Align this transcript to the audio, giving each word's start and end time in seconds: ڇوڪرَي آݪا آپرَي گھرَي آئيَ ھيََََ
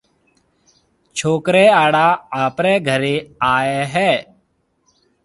ڇوڪرَي 1.17 1.65
آݪا 1.83 2.07
آپرَي 2.43 2.73
گھرَي 2.87 3.15
آئيَ 3.53 3.79
ھيََََ 3.93 4.09